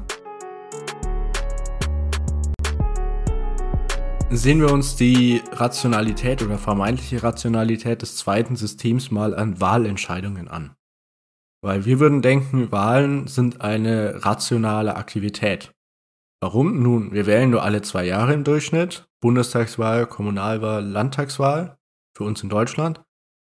Sehen 4.28 4.60
wir 4.60 4.70
uns 4.70 4.96
die 4.96 5.40
Rationalität 5.50 6.42
oder 6.42 6.58
vermeintliche 6.58 7.22
Rationalität 7.22 8.02
des 8.02 8.16
zweiten 8.16 8.54
Systems 8.54 9.10
mal 9.10 9.34
an 9.34 9.62
Wahlentscheidungen 9.62 10.48
an. 10.48 10.76
Weil 11.62 11.86
wir 11.86 12.00
würden 12.00 12.20
denken, 12.20 12.70
Wahlen 12.70 13.28
sind 13.28 13.62
eine 13.62 14.26
rationale 14.26 14.94
Aktivität. 14.94 15.72
Warum? 16.42 16.82
Nun, 16.82 17.12
wir 17.12 17.24
wählen 17.24 17.48
nur 17.48 17.62
alle 17.62 17.80
zwei 17.80 18.04
Jahre 18.04 18.34
im 18.34 18.44
Durchschnitt. 18.44 19.08
Bundestagswahl, 19.22 20.04
Kommunalwahl, 20.04 20.84
Landtagswahl 20.84 21.78
für 22.14 22.24
uns 22.24 22.42
in 22.42 22.50
Deutschland. 22.50 23.05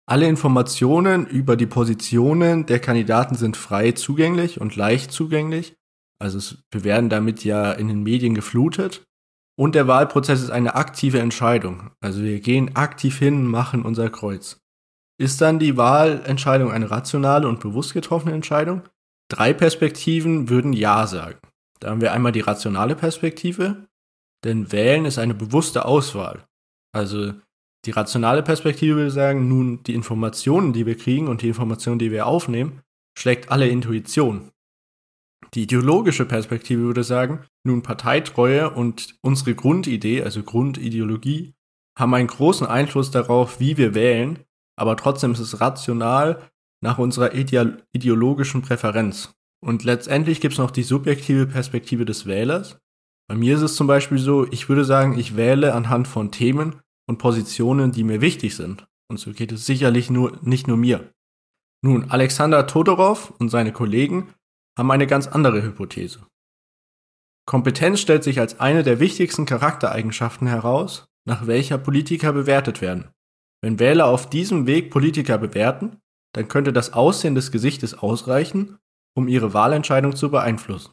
Alle 0.09 0.27
Informationen 0.27 1.27
über 1.27 1.55
die 1.55 1.67
Positionen 1.67 2.65
der 2.65 2.79
Kandidaten 2.79 3.35
sind 3.35 3.59
frei 3.59 3.93
zugänglich 3.93 4.59
und 4.59 4.75
leicht 4.75 5.13
zugänglich. 5.13 5.77
Also 6.19 6.57
wir 6.71 6.83
werden 6.83 7.11
damit 7.11 7.45
ja 7.45 7.73
in 7.73 7.89
den 7.89 8.03
Medien 8.05 8.35
geflutet. 8.35 9.05
Und 9.55 9.75
der 9.75 9.87
Wahlprozess 9.87 10.41
ist 10.41 10.51
eine 10.51 10.77
aktive 10.77 11.19
Entscheidung. 11.19 11.91
Also 12.01 12.23
wir 12.23 12.41
gehen 12.41 12.75
aktiv 12.75 13.19
hin, 13.19 13.47
machen 13.47 13.83
unser 13.83 14.09
Kreuz. 14.09 14.63
Ist 15.21 15.43
dann 15.43 15.59
die 15.59 15.77
Wahlentscheidung 15.77 16.73
eine 16.73 16.91
rationale 16.91 17.47
und 17.47 17.61
bewusst 17.61 17.93
getroffene 17.93 18.35
Entscheidung? 18.35 18.83
Drei 19.31 19.53
Perspektiven 19.53 20.49
würden 20.49 20.73
Ja 20.73 21.07
sagen. 21.07 21.39
Da 21.81 21.91
haben 21.91 22.01
wir 22.01 22.15
einmal 22.15 22.33
die 22.33 22.41
rationale 22.41 22.95
Perspektive, 22.95 23.87
denn 24.43 24.73
Wählen 24.73 25.05
ist 25.05 25.19
eine 25.19 25.35
bewusste 25.35 25.85
Auswahl. 25.85 26.47
Also 26.93 27.35
die 27.85 27.91
rationale 27.93 28.43
Perspektive 28.43 28.97
würde 28.97 29.11
sagen, 29.11 29.49
nun 29.49 29.83
die 29.85 29.95
Informationen, 29.95 30.73
die 30.73 30.87
wir 30.87 30.97
kriegen 30.97 31.29
und 31.29 31.43
die 31.43 31.49
Informationen, 31.49 31.99
die 31.99 32.11
wir 32.11 32.27
aufnehmen, 32.27 32.83
schlägt 33.17 33.51
alle 33.51 33.69
Intuition. 33.69 34.51
Die 35.55 35.63
ideologische 35.63 36.27
Perspektive 36.27 36.83
würde 36.83 37.05
sagen, 37.05 37.45
nun 37.65 37.83
Parteitreue 37.83 38.71
und 38.71 39.17
unsere 39.23 39.55
Grundidee, 39.55 40.23
also 40.23 40.43
Grundideologie, 40.43 41.55
haben 41.99 42.15
einen 42.15 42.29
großen 42.29 42.67
Einfluss 42.67 43.11
darauf, 43.11 43.61
wie 43.61 43.77
wir 43.77 43.95
wählen, 43.95 44.41
aber 44.77 44.97
trotzdem 44.97 45.33
ist 45.33 45.41
es 45.41 45.61
rational 45.61 46.51
nach 46.81 46.99
unserer 46.99 47.35
ideologischen 47.35 48.63
Präferenz. 48.63 49.35
Und 49.61 49.83
letztendlich 49.83 50.41
gibt 50.41 50.53
es 50.53 50.59
noch 50.59 50.71
die 50.71 50.85
subjektive 50.85 51.47
Perspektive 51.47 52.05
des 52.05 52.27
Wählers. 52.27 52.79
Bei 53.29 53.35
mir 53.35 53.57
ist 53.57 53.63
es 53.63 53.75
zum 53.75 53.89
Beispiel 53.89 54.19
so, 54.19 54.47
ich 54.51 54.69
würde 54.69 54.85
sagen, 54.85 55.19
ich 55.19 55.37
wähle 55.37 55.75
anhand 55.75 56.07
von 56.07 56.31
Themen 56.31 56.81
und 57.09 57.19
Positionen, 57.19 57.91
die 57.91 58.05
mir 58.05 58.21
wichtig 58.21 58.55
sind. 58.55 58.87
Und 59.11 59.19
so 59.19 59.33
geht 59.33 59.51
es 59.51 59.67
sicherlich 59.67 60.11
nur, 60.11 60.39
nicht 60.43 60.69
nur 60.69 60.77
mir. 60.77 61.13
Nun, 61.83 62.11
Alexander 62.11 62.67
Todorov 62.67 63.33
und 63.39 63.49
seine 63.49 63.73
Kollegen 63.73 64.35
haben 64.79 64.91
eine 64.91 65.07
ganz 65.07 65.27
andere 65.27 65.63
Hypothese. 65.63 66.27
Kompetenz 67.47 68.01
stellt 68.01 68.25
sich 68.25 68.41
als 68.41 68.61
eine 68.61 68.83
der 68.83 69.01
wichtigsten 69.01 69.47
Charaktereigenschaften 69.47 70.47
heraus, 70.47 71.07
nach 71.27 71.47
welcher 71.47 71.79
Politiker 71.79 72.33
bewertet 72.33 72.83
werden. 72.83 73.09
Wenn 73.63 73.79
Wähler 73.79 74.07
auf 74.07 74.29
diesem 74.29 74.67
Weg 74.67 74.91
Politiker 74.91 75.39
bewerten, 75.39 75.99
dann 76.35 76.49
könnte 76.49 76.73
das 76.73 76.93
Aussehen 76.93 77.35
des 77.35 77.51
Gesichtes 77.51 77.95
ausreichen, 77.95 78.79
um 79.17 79.29
ihre 79.29 79.55
Wahlentscheidung 79.55 80.15
zu 80.15 80.31
beeinflussen. 80.31 80.93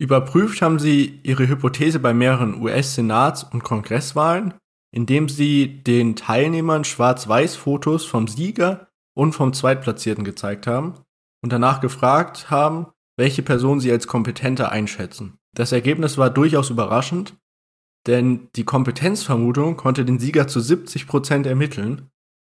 Überprüft 0.00 0.62
haben 0.62 0.78
sie 0.78 1.20
ihre 1.22 1.46
Hypothese 1.46 2.00
bei 2.00 2.14
mehreren 2.14 2.60
US-Senats- 2.60 3.44
und 3.44 3.62
Kongresswahlen 3.64 4.54
indem 4.96 5.28
sie 5.28 5.82
den 5.84 6.16
Teilnehmern 6.16 6.82
Schwarz-Weiß-Fotos 6.82 8.06
vom 8.06 8.28
Sieger 8.28 8.88
und 9.14 9.34
vom 9.34 9.52
Zweitplatzierten 9.52 10.24
gezeigt 10.24 10.66
haben 10.66 10.94
und 11.42 11.52
danach 11.52 11.82
gefragt 11.82 12.48
haben, 12.48 12.86
welche 13.18 13.42
Person 13.42 13.78
sie 13.78 13.92
als 13.92 14.06
kompetenter 14.06 14.72
einschätzen. 14.72 15.36
Das 15.54 15.72
Ergebnis 15.72 16.16
war 16.16 16.30
durchaus 16.30 16.70
überraschend, 16.70 17.36
denn 18.06 18.48
die 18.56 18.64
Kompetenzvermutung 18.64 19.76
konnte 19.76 20.06
den 20.06 20.18
Sieger 20.18 20.48
zu 20.48 20.60
70 20.60 21.06
Prozent 21.06 21.46
ermitteln 21.46 22.08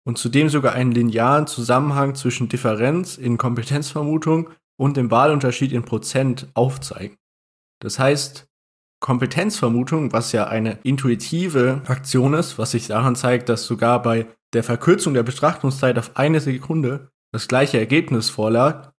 und 0.06 0.20
zudem 0.20 0.50
sogar 0.50 0.74
einen 0.74 0.92
linearen 0.92 1.48
Zusammenhang 1.48 2.14
zwischen 2.14 2.50
Differenz 2.50 3.18
in 3.18 3.40
Kompetenzvermutung 3.40 4.52
und 4.80 4.96
dem 4.96 5.10
Wahlunterschied 5.10 5.72
in 5.72 5.86
Prozent 5.86 6.50
aufzeigen. 6.54 7.18
Das 7.82 7.98
heißt, 7.98 8.48
Kompetenzvermutung, 9.00 10.12
was 10.12 10.32
ja 10.32 10.48
eine 10.48 10.80
intuitive 10.84 11.82
Aktion 11.86 12.34
ist, 12.34 12.58
was 12.58 12.72
sich 12.72 12.88
daran 12.88 13.16
zeigt, 13.16 13.50
dass 13.50 13.66
sogar 13.66 14.02
bei 14.02 14.28
der 14.54 14.64
Verkürzung 14.64 15.14
der 15.14 15.24
Betrachtungszeit 15.24 16.00
auf 16.00 16.18
eine 16.18 16.40
Sekunde 16.40 17.10
das 17.32 17.48
gleiche 17.48 17.78
Ergebnis 17.78 18.30
vorlag, 18.30 18.92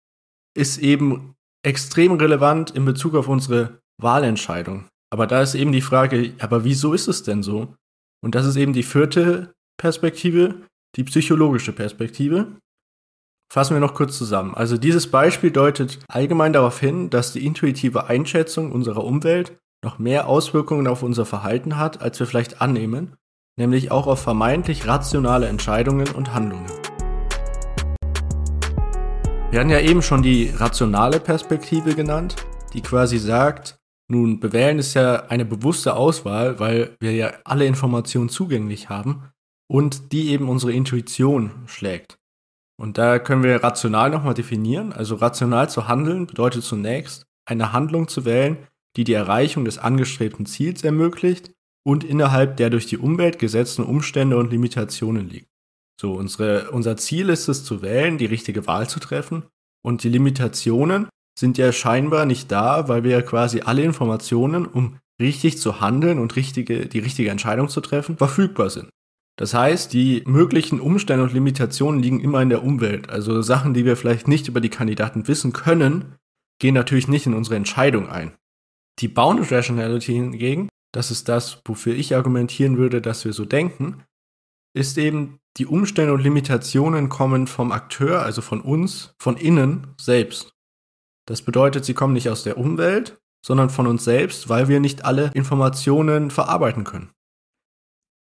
ist 0.56 0.78
eben 0.78 1.36
extrem 1.64 2.14
relevant 2.14 2.72
in 2.72 2.86
Bezug 2.86 3.16
auf 3.16 3.28
unsere 3.28 3.82
Wahlentscheidung. 4.00 4.88
Aber 5.10 5.26
da 5.26 5.42
ist 5.42 5.56
eben 5.56 5.72
die 5.72 5.82
Frage, 5.82 6.34
aber 6.40 6.64
wieso 6.64 6.94
ist 6.94 7.08
es 7.08 7.24
denn 7.24 7.42
so? 7.42 7.76
Und 8.24 8.36
das 8.36 8.46
ist 8.46 8.56
eben 8.58 8.74
die 8.74 8.84
vierte 8.84 9.54
Perspektive, 9.80 10.62
die 10.96 11.04
psychologische 11.04 11.72
Perspektive. 11.72 12.58
Fassen 13.52 13.76
wir 13.76 13.80
noch 13.80 13.94
kurz 13.94 14.18
zusammen. 14.18 14.54
Also 14.56 14.78
dieses 14.78 15.10
Beispiel 15.10 15.52
deutet 15.52 16.00
allgemein 16.10 16.52
darauf 16.52 16.80
hin, 16.80 17.10
dass 17.10 17.32
die 17.32 17.46
intuitive 17.46 18.08
Einschätzung 18.08 18.72
unserer 18.72 19.06
Umwelt 19.06 19.58
noch 19.84 20.00
mehr 20.00 20.28
Auswirkungen 20.28 20.88
auf 20.88 21.04
unser 21.04 21.26
Verhalten 21.26 21.78
hat, 21.78 22.02
als 22.02 22.20
wir 22.20 22.28
vielleicht 22.28 22.62
annehmen, 22.62 23.16
nämlich 23.58 23.92
auch 23.92 24.08
auf 24.08 24.22
vermeintlich 24.22 24.88
rationale 24.88 25.48
Entscheidungen 25.48 26.10
und 26.10 26.34
Handlungen. 26.34 26.66
Wir 29.50 29.60
hatten 29.60 29.70
ja 29.70 29.80
eben 29.80 30.02
schon 30.02 30.22
die 30.22 30.50
rationale 30.50 31.20
Perspektive 31.20 31.96
genannt, 31.96 32.36
die 32.74 32.82
quasi 32.82 33.18
sagt, 33.18 33.78
nun, 34.10 34.40
bewählen 34.40 34.80
ist 34.80 34.94
ja 34.94 35.26
eine 35.28 35.46
bewusste 35.46 35.96
Auswahl, 35.96 36.60
weil 36.60 36.96
wir 37.00 37.14
ja 37.14 37.34
alle 37.44 37.66
Informationen 37.66 38.30
zugänglich 38.30 38.90
haben 38.90 39.30
und 39.70 40.12
die 40.12 40.30
eben 40.30 40.50
unsere 40.50 40.72
Intuition 40.72 41.52
schlägt. 41.66 42.18
Und 42.80 42.98
da 42.98 43.20
können 43.20 43.44
wir 43.44 43.64
rational 43.64 44.10
nochmal 44.10 44.34
definieren. 44.34 44.94
Also 44.94 45.16
rational 45.16 45.70
zu 45.70 45.88
handeln 45.88 46.28
bedeutet 46.28 46.64
zunächst, 46.64 47.26
eine 47.46 47.74
Handlung 47.74 48.08
zu 48.08 48.24
wählen, 48.24 48.58
die 48.98 49.04
die 49.04 49.14
Erreichung 49.14 49.64
des 49.64 49.78
angestrebten 49.78 50.46
Ziels 50.46 50.84
ermöglicht 50.84 51.52
und 51.86 52.04
innerhalb 52.04 52.58
der 52.58 52.70
durch 52.70 52.88
die 52.88 52.98
Umwelt 52.98 53.40
gesetzten 53.40 53.84
Umstände 53.84 54.38
und 54.38 54.52
Limitationen 54.52 55.30
liegt. 55.30 55.48
So, 56.02 56.14
unsere, 56.14 56.72
unser 56.72 56.98
Ziel 56.98 57.30
ist 57.30 57.48
es 57.48 57.64
zu 57.64 57.82
wählen, 57.82 58.18
die 58.18 58.26
richtige 58.26 58.68
Wahl 58.68 58.90
zu 58.90 59.00
treffen 59.00 59.44
und 59.84 60.04
die 60.04 60.10
Limitationen 60.10 61.08
sind 61.40 61.58
ja 61.58 61.72
scheinbar 61.72 62.26
nicht 62.26 62.52
da, 62.52 62.88
weil 62.90 63.04
wir 63.04 63.12
ja 63.12 63.22
quasi 63.22 63.62
alle 63.62 63.84
Informationen, 63.84 64.66
um 64.66 64.98
richtig 65.22 65.60
zu 65.60 65.80
handeln 65.80 66.20
und 66.20 66.36
richtige, 66.36 66.88
die 66.88 67.00
richtige 67.00 67.30
Entscheidung 67.30 67.70
zu 67.70 67.82
treffen, 67.82 68.18
verfügbar 68.18 68.70
sind. 68.70 68.90
Das 69.38 69.54
heißt, 69.54 69.94
die 69.94 70.24
möglichen 70.26 70.80
Umstände 70.80 71.24
und 71.24 71.34
Limitationen 71.34 72.02
liegen 72.02 72.20
immer 72.20 72.42
in 72.42 72.50
der 72.50 72.64
Umwelt. 72.64 73.10
Also 73.10 73.44
Sachen, 73.44 73.76
die 73.76 73.86
wir 73.86 73.96
vielleicht 73.96 74.28
nicht 74.28 74.48
über 74.48 74.62
die 74.62 74.70
Kandidaten 74.70 75.28
wissen 75.28 75.54
können, 75.54 76.16
gehen 76.60 76.74
natürlich 76.74 77.08
nicht 77.08 77.28
in 77.28 77.36
unsere 77.36 77.56
Entscheidung 77.56 78.10
ein. 78.10 78.34
Die 79.00 79.08
Bounded 79.08 79.52
Rationality 79.52 80.14
hingegen, 80.14 80.70
das 80.94 81.12
ist 81.12 81.30
das, 81.30 81.62
wofür 81.66 81.94
ich 81.94 82.16
argumentieren 82.16 82.78
würde, 82.78 83.02
dass 83.02 83.26
wir 83.26 83.34
so 83.34 83.46
denken, 83.46 84.04
ist 84.74 84.98
eben, 84.98 85.40
die 85.58 85.66
Umstände 85.66 86.14
und 86.14 86.22
Limitationen 86.22 87.10
kommen 87.10 87.48
vom 87.48 87.72
Akteur, 87.72 88.22
also 88.22 88.42
von 88.42 88.62
uns, 88.62 89.14
von 89.20 89.38
innen 89.38 89.96
selbst. 90.00 90.54
Das 91.28 91.42
bedeutet, 91.42 91.84
sie 91.84 91.96
kommen 91.96 92.14
nicht 92.14 92.30
aus 92.30 92.44
der 92.44 92.58
Umwelt, 92.58 93.18
sondern 93.44 93.70
von 93.70 93.88
uns 93.88 94.04
selbst, 94.04 94.50
weil 94.50 94.68
wir 94.68 94.80
nicht 94.80 95.04
alle 95.04 95.32
Informationen 95.34 96.32
verarbeiten 96.32 96.84
können. 96.84 97.12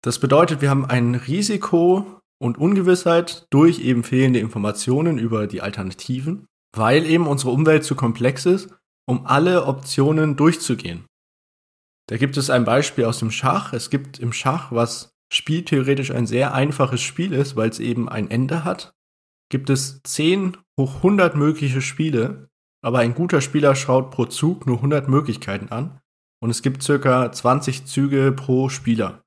Das 0.03 0.19
bedeutet, 0.19 0.61
wir 0.61 0.69
haben 0.71 0.85
ein 0.85 1.13
Risiko 1.13 2.19
und 2.41 2.57
Ungewissheit 2.57 3.45
durch 3.51 3.79
eben 3.79 4.03
fehlende 4.03 4.39
Informationen 4.39 5.19
über 5.19 5.45
die 5.45 5.61
Alternativen, 5.61 6.47
weil 6.75 7.05
eben 7.05 7.27
unsere 7.27 7.51
Umwelt 7.51 7.83
zu 7.83 7.95
komplex 7.95 8.47
ist, 8.47 8.73
um 9.11 9.25
alle 9.25 9.65
Optionen 9.65 10.37
durchzugehen. 10.37 11.05
Da 12.07 12.15
gibt 12.15 12.37
es 12.37 12.49
ein 12.49 12.63
Beispiel 12.63 13.03
aus 13.03 13.19
dem 13.19 13.29
Schach. 13.29 13.73
Es 13.73 13.89
gibt 13.89 14.19
im 14.19 14.31
Schach, 14.31 14.71
was 14.71 15.11
spieltheoretisch 15.33 16.11
ein 16.11 16.25
sehr 16.25 16.53
einfaches 16.53 17.01
Spiel 17.01 17.33
ist, 17.33 17.57
weil 17.57 17.69
es 17.69 17.79
eben 17.79 18.07
ein 18.07 18.31
Ende 18.31 18.63
hat, 18.63 18.93
gibt 19.49 19.69
es 19.69 20.01
10 20.03 20.55
hoch 20.79 20.95
100 20.95 21.35
mögliche 21.35 21.81
Spiele, 21.81 22.49
aber 22.81 22.99
ein 22.99 23.13
guter 23.13 23.41
Spieler 23.41 23.75
schaut 23.75 24.11
pro 24.11 24.25
Zug 24.25 24.65
nur 24.65 24.77
100 24.77 25.09
Möglichkeiten 25.09 25.69
an 25.69 25.99
und 26.41 26.49
es 26.49 26.61
gibt 26.61 26.81
circa 26.81 27.31
20 27.31 27.85
Züge 27.85 28.31
pro 28.31 28.69
Spieler. 28.69 29.23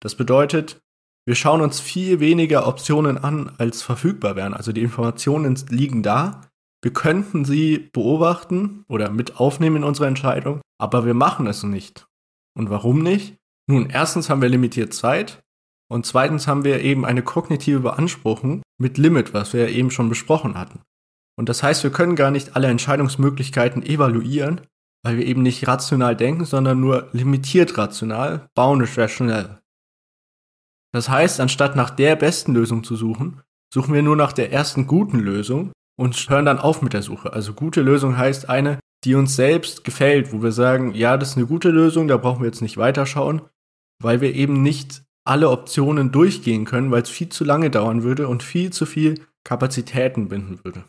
Das 0.00 0.16
bedeutet, 0.16 0.82
wir 1.26 1.36
schauen 1.36 1.60
uns 1.60 1.78
viel 1.78 2.18
weniger 2.18 2.66
Optionen 2.66 3.18
an, 3.18 3.54
als 3.58 3.82
verfügbar 3.82 4.34
wären. 4.34 4.52
Also 4.52 4.72
die 4.72 4.82
Informationen 4.82 5.56
liegen 5.68 6.02
da. 6.02 6.40
Wir 6.82 6.92
könnten 6.92 7.44
sie 7.44 7.90
beobachten 7.92 8.84
oder 8.88 9.10
mit 9.10 9.38
aufnehmen 9.38 9.76
in 9.76 9.84
unsere 9.84 10.08
Entscheidung, 10.08 10.60
aber 10.78 11.06
wir 11.06 11.14
machen 11.14 11.46
es 11.46 11.62
nicht. 11.62 12.06
Und 12.58 12.70
warum 12.70 13.02
nicht? 13.02 13.36
Nun, 13.68 13.88
erstens 13.88 14.28
haben 14.28 14.42
wir 14.42 14.48
limitiert 14.48 14.92
Zeit 14.92 15.42
und 15.88 16.04
zweitens 16.06 16.48
haben 16.48 16.64
wir 16.64 16.80
eben 16.80 17.04
eine 17.04 17.22
kognitive 17.22 17.80
Beanspruchung 17.80 18.62
mit 18.80 18.98
Limit, 18.98 19.32
was 19.32 19.52
wir 19.52 19.68
eben 19.68 19.90
schon 19.90 20.08
besprochen 20.08 20.58
hatten. 20.58 20.80
Und 21.38 21.48
das 21.48 21.62
heißt, 21.62 21.84
wir 21.84 21.92
können 21.92 22.16
gar 22.16 22.30
nicht 22.30 22.56
alle 22.56 22.68
Entscheidungsmöglichkeiten 22.68 23.82
evaluieren, 23.84 24.60
weil 25.04 25.16
wir 25.18 25.26
eben 25.26 25.42
nicht 25.42 25.66
rational 25.68 26.16
denken, 26.16 26.44
sondern 26.44 26.80
nur 26.80 27.08
limitiert 27.12 27.78
rational, 27.78 28.48
bounded 28.54 28.96
rational. 28.98 29.62
Das 30.92 31.08
heißt, 31.08 31.40
anstatt 31.40 31.76
nach 31.76 31.90
der 31.90 32.16
besten 32.16 32.52
Lösung 32.52 32.84
zu 32.84 32.96
suchen, 32.96 33.40
suchen 33.72 33.94
wir 33.94 34.02
nur 34.02 34.16
nach 34.16 34.32
der 34.32 34.52
ersten 34.52 34.86
guten 34.86 35.18
Lösung 35.18 35.72
und 36.02 36.16
hören 36.28 36.46
dann 36.46 36.58
auf 36.58 36.82
mit 36.82 36.94
der 36.94 37.02
Suche. 37.02 37.32
Also 37.32 37.52
gute 37.52 37.80
Lösung 37.80 38.18
heißt 38.18 38.48
eine, 38.48 38.80
die 39.04 39.14
uns 39.14 39.36
selbst 39.36 39.84
gefällt, 39.84 40.32
wo 40.32 40.42
wir 40.42 40.50
sagen, 40.50 40.94
ja, 40.94 41.16
das 41.16 41.30
ist 41.30 41.36
eine 41.36 41.46
gute 41.46 41.70
Lösung, 41.70 42.08
da 42.08 42.16
brauchen 42.16 42.40
wir 42.40 42.48
jetzt 42.48 42.60
nicht 42.60 42.76
weiterschauen, 42.76 43.42
weil 44.02 44.20
wir 44.20 44.34
eben 44.34 44.62
nicht 44.62 45.04
alle 45.24 45.48
Optionen 45.48 46.10
durchgehen 46.10 46.64
können, 46.64 46.90
weil 46.90 47.02
es 47.02 47.08
viel 47.08 47.28
zu 47.28 47.44
lange 47.44 47.70
dauern 47.70 48.02
würde 48.02 48.26
und 48.26 48.42
viel 48.42 48.72
zu 48.72 48.84
viel 48.84 49.24
Kapazitäten 49.44 50.28
binden 50.28 50.58
würde. 50.64 50.82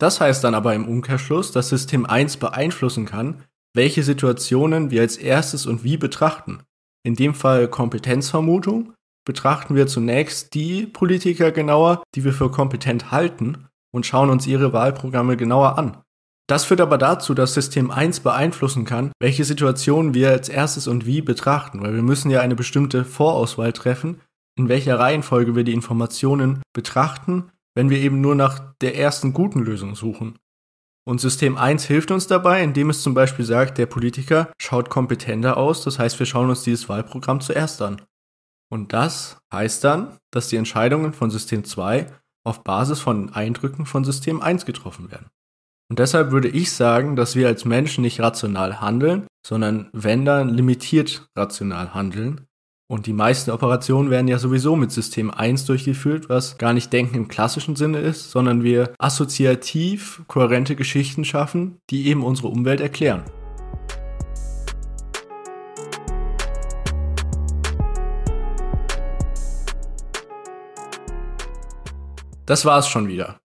Das 0.00 0.20
heißt 0.20 0.42
dann 0.42 0.56
aber 0.56 0.74
im 0.74 0.88
Umkehrschluss, 0.88 1.52
dass 1.52 1.68
System 1.68 2.04
1 2.04 2.38
beeinflussen 2.38 3.06
kann, 3.06 3.44
welche 3.72 4.02
Situationen 4.02 4.90
wir 4.90 5.02
als 5.02 5.16
erstes 5.16 5.64
und 5.64 5.84
wie 5.84 5.96
betrachten. 5.96 6.64
In 7.04 7.14
dem 7.14 7.34
Fall 7.34 7.68
Kompetenzvermutung 7.68 8.94
betrachten 9.24 9.76
wir 9.76 9.86
zunächst 9.86 10.54
die 10.54 10.86
Politiker 10.86 11.52
genauer, 11.52 12.02
die 12.16 12.24
wir 12.24 12.32
für 12.32 12.50
kompetent 12.50 13.12
halten 13.12 13.68
und 13.94 14.04
schauen 14.04 14.28
uns 14.28 14.46
ihre 14.46 14.72
Wahlprogramme 14.72 15.36
genauer 15.36 15.78
an. 15.78 15.98
Das 16.48 16.64
führt 16.64 16.80
aber 16.80 16.98
dazu, 16.98 17.32
dass 17.32 17.54
System 17.54 17.90
1 17.90 18.20
beeinflussen 18.20 18.84
kann, 18.84 19.12
welche 19.20 19.44
Situationen 19.44 20.12
wir 20.12 20.30
als 20.30 20.48
erstes 20.48 20.88
und 20.88 21.06
wie 21.06 21.22
betrachten, 21.22 21.80
weil 21.80 21.94
wir 21.94 22.02
müssen 22.02 22.30
ja 22.30 22.40
eine 22.40 22.56
bestimmte 22.56 23.04
Vorauswahl 23.04 23.72
treffen, 23.72 24.20
in 24.58 24.68
welcher 24.68 24.98
Reihenfolge 24.98 25.54
wir 25.56 25.64
die 25.64 25.72
Informationen 25.72 26.60
betrachten, 26.74 27.50
wenn 27.74 27.88
wir 27.88 27.98
eben 27.98 28.20
nur 28.20 28.34
nach 28.34 28.74
der 28.82 28.96
ersten 28.98 29.32
guten 29.32 29.60
Lösung 29.60 29.94
suchen. 29.94 30.38
Und 31.06 31.20
System 31.20 31.56
1 31.56 31.84
hilft 31.84 32.10
uns 32.10 32.26
dabei, 32.26 32.62
indem 32.62 32.90
es 32.90 33.02
zum 33.02 33.14
Beispiel 33.14 33.44
sagt, 33.44 33.78
der 33.78 33.86
Politiker 33.86 34.50
schaut 34.60 34.90
kompetenter 34.90 35.56
aus, 35.56 35.84
das 35.84 35.98
heißt, 35.98 36.18
wir 36.18 36.26
schauen 36.26 36.50
uns 36.50 36.62
dieses 36.62 36.88
Wahlprogramm 36.88 37.40
zuerst 37.40 37.80
an. 37.80 38.02
Und 38.70 38.92
das 38.92 39.38
heißt 39.52 39.84
dann, 39.84 40.18
dass 40.32 40.48
die 40.48 40.56
Entscheidungen 40.56 41.12
von 41.12 41.30
System 41.30 41.64
2 41.64 42.06
auf 42.44 42.62
Basis 42.62 43.00
von 43.00 43.32
Eindrücken 43.32 43.86
von 43.86 44.04
System 44.04 44.40
1 44.40 44.66
getroffen 44.66 45.10
werden. 45.10 45.26
Und 45.90 45.98
deshalb 45.98 46.30
würde 46.30 46.48
ich 46.48 46.72
sagen, 46.72 47.16
dass 47.16 47.36
wir 47.36 47.46
als 47.46 47.64
Menschen 47.64 48.02
nicht 48.02 48.20
rational 48.20 48.80
handeln, 48.80 49.26
sondern 49.46 49.90
wenn 49.92 50.24
dann 50.24 50.48
limitiert 50.48 51.28
rational 51.36 51.94
handeln. 51.94 52.46
Und 52.90 53.06
die 53.06 53.12
meisten 53.12 53.50
Operationen 53.50 54.10
werden 54.10 54.28
ja 54.28 54.38
sowieso 54.38 54.76
mit 54.76 54.92
System 54.92 55.30
1 55.30 55.64
durchgeführt, 55.64 56.28
was 56.28 56.58
gar 56.58 56.72
nicht 56.72 56.92
Denken 56.92 57.16
im 57.16 57.28
klassischen 57.28 57.76
Sinne 57.76 57.98
ist, 57.98 58.30
sondern 58.30 58.62
wir 58.62 58.94
assoziativ 58.98 60.22
kohärente 60.26 60.76
Geschichten 60.76 61.24
schaffen, 61.24 61.78
die 61.90 62.08
eben 62.08 62.22
unsere 62.22 62.48
Umwelt 62.48 62.80
erklären. 62.80 63.24
Das 72.46 72.64
war's 72.64 72.88
schon 72.88 73.08
wieder. 73.08 73.38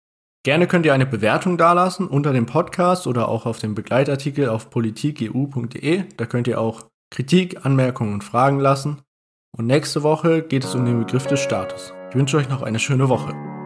Gerne 0.43 0.67
könnt 0.67 0.85
ihr 0.85 0.93
eine 0.93 1.05
Bewertung 1.05 1.57
dalassen 1.57 2.07
unter 2.07 2.33
dem 2.33 2.45
Podcast 2.45 3.07
oder 3.07 3.27
auch 3.27 3.45
auf 3.45 3.59
dem 3.59 3.75
Begleitartikel 3.75 4.49
auf 4.49 4.69
politikeu.de. 4.69 6.03
Da 6.15 6.25
könnt 6.25 6.47
ihr 6.47 6.61
auch 6.61 6.85
Kritik, 7.11 7.65
Anmerkungen 7.65 8.13
und 8.13 8.23
Fragen 8.23 8.59
lassen. 8.59 9.01
Und 9.57 9.67
nächste 9.67 10.03
Woche 10.03 10.41
geht 10.41 10.63
es 10.63 10.75
um 10.75 10.85
den 10.85 10.99
Begriff 10.99 11.27
des 11.27 11.39
Staates. 11.39 11.93
Ich 12.09 12.15
wünsche 12.15 12.37
euch 12.37 12.49
noch 12.49 12.61
eine 12.61 12.79
schöne 12.79 13.09
Woche. 13.09 13.58